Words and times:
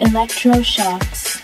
Electroshocks. 0.00 1.40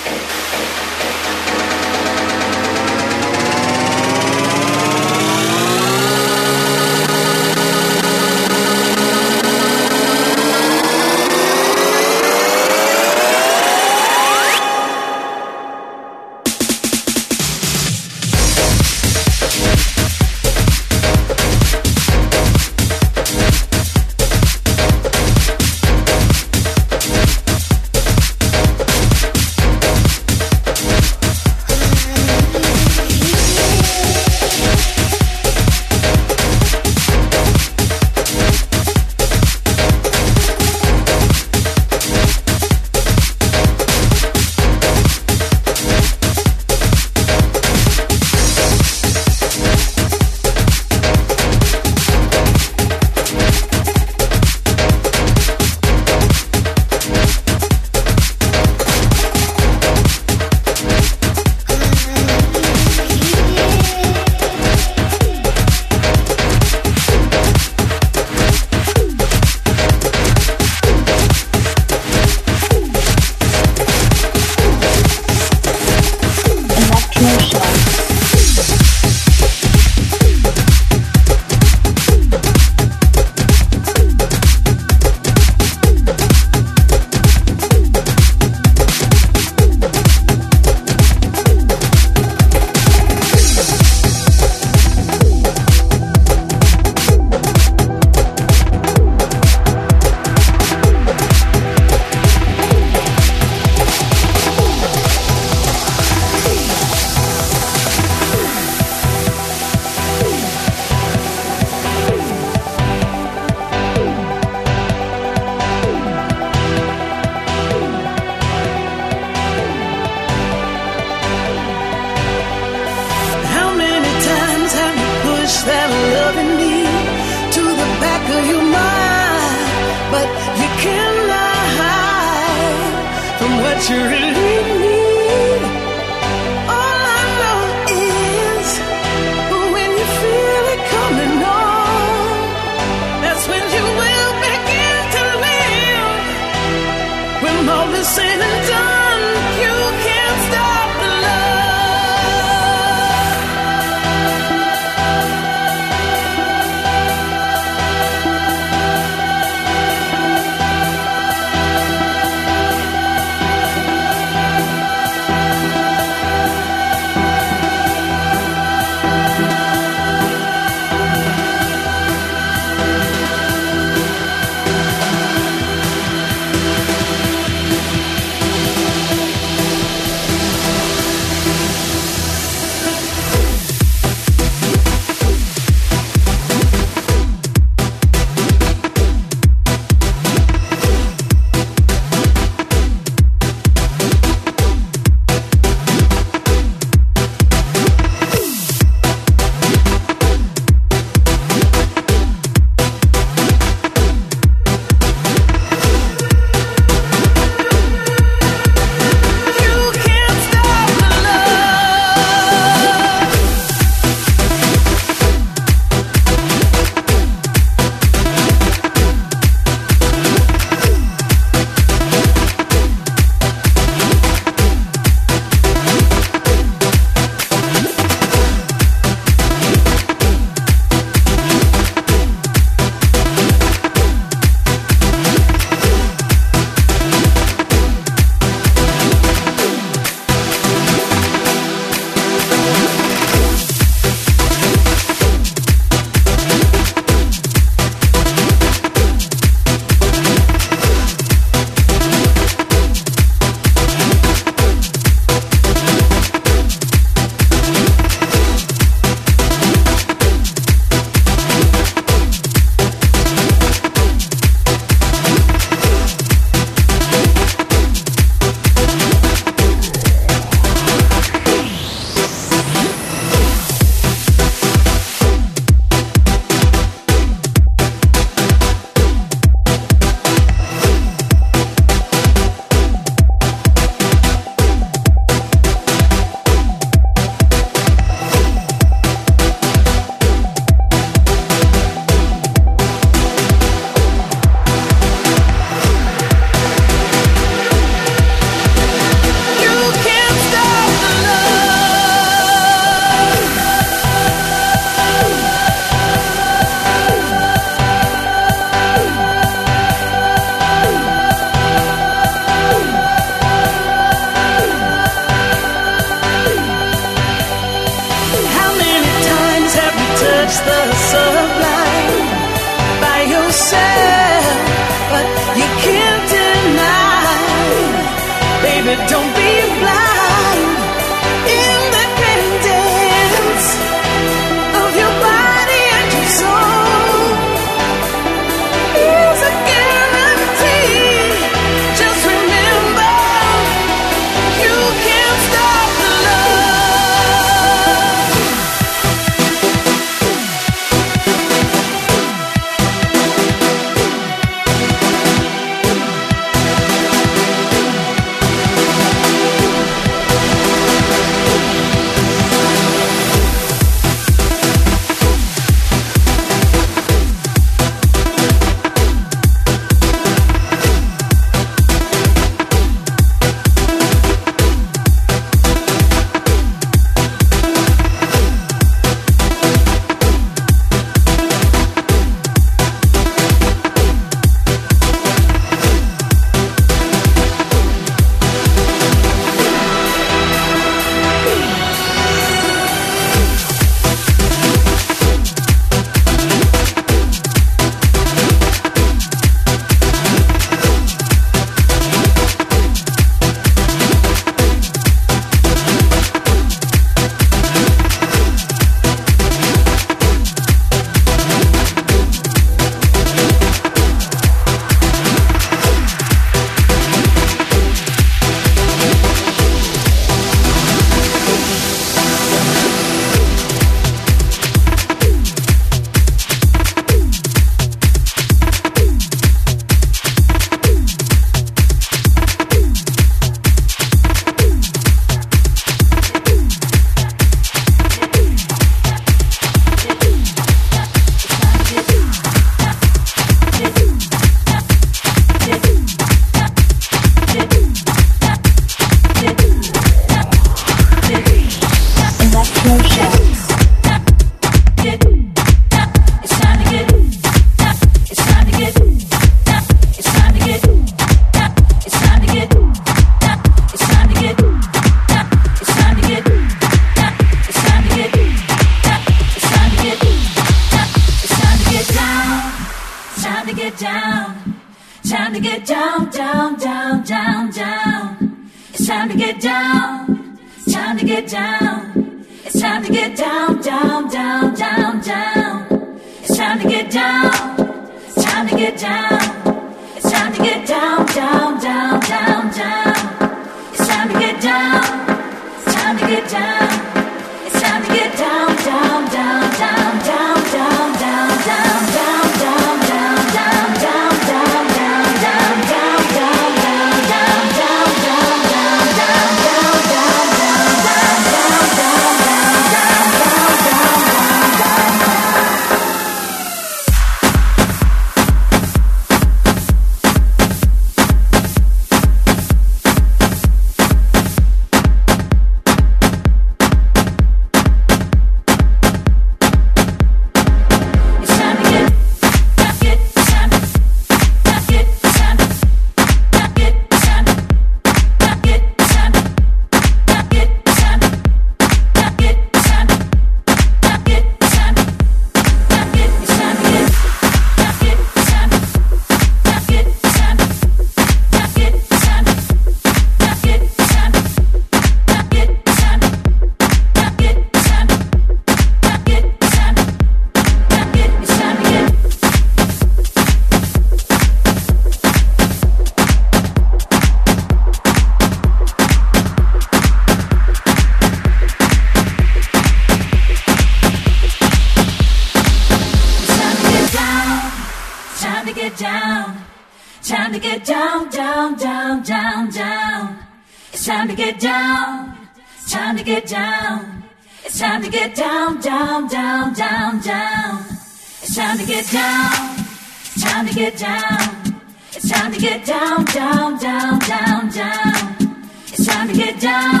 get 595.78 595.86
down, 595.86 596.24
down, 596.26 596.78
down, 596.78 597.18
down, 597.18 597.68
down. 597.70 598.70
It's 598.86 599.06
time 599.06 599.26
to 599.28 599.34
get 599.34 599.60
down. 599.60 600.00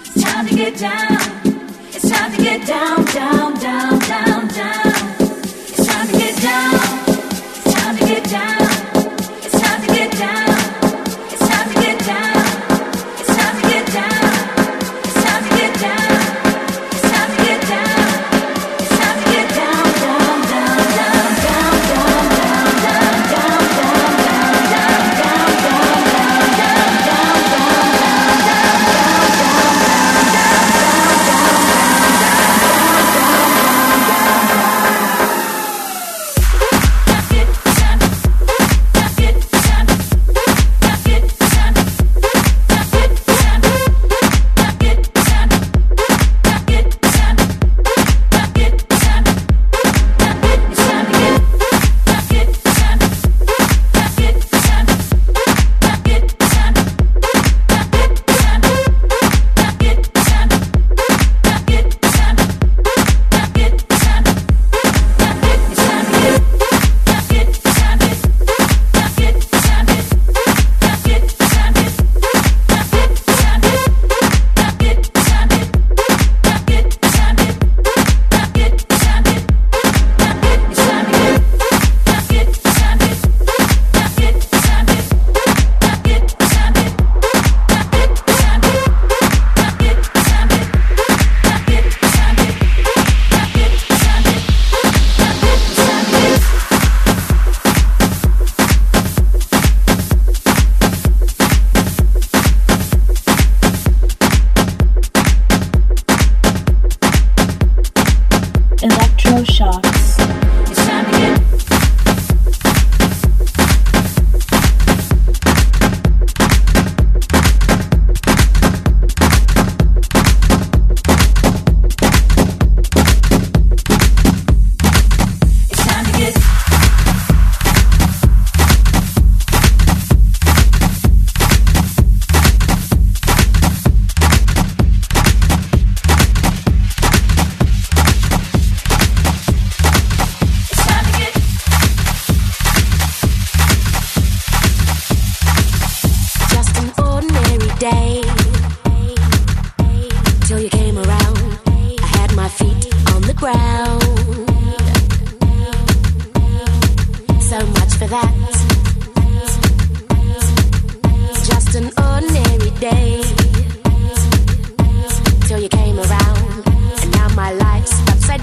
It's 0.00 0.22
time 0.22 0.46
to 0.46 0.54
get 0.54 0.78
down. 0.78 1.13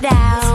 down. 0.01 0.50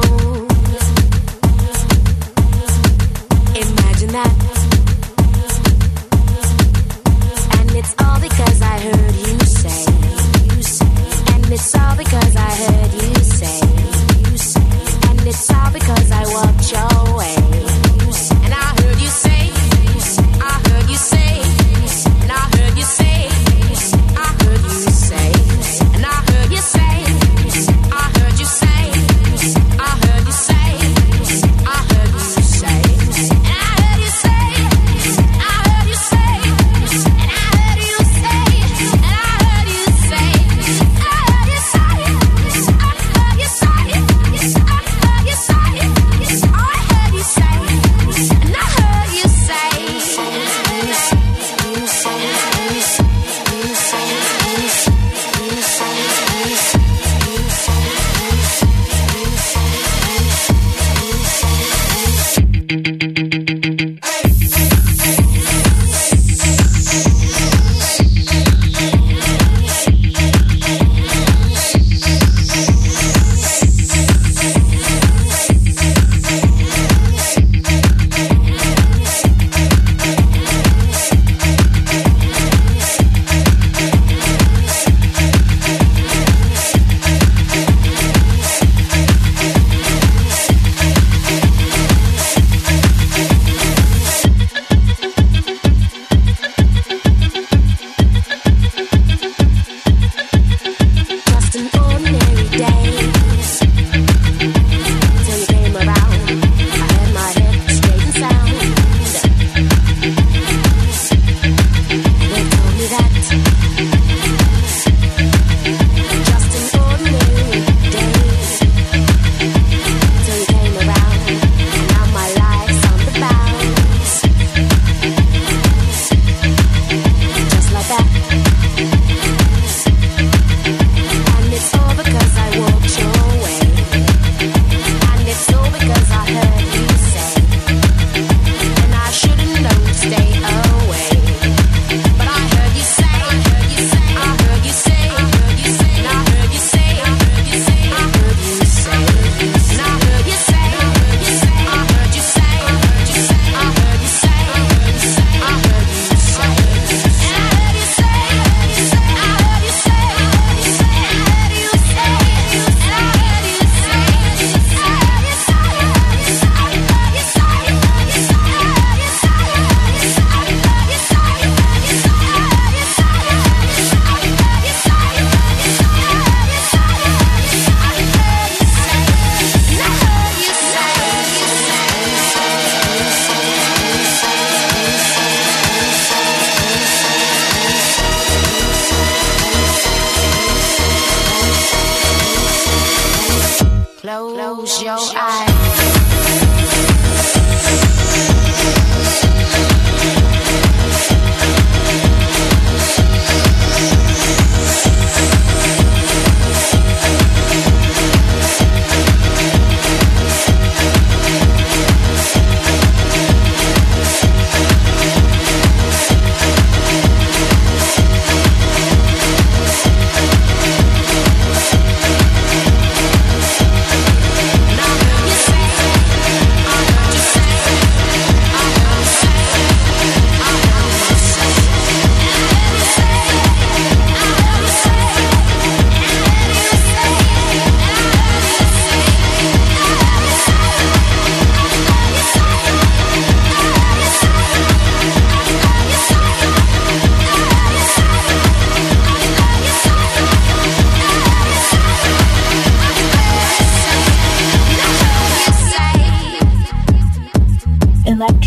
Massage. 113.59 113.77
say 113.77 113.95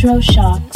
Electroshock. 0.10 0.69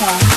Control 0.00 0.29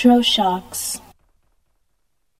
Electroshocks 0.00 0.79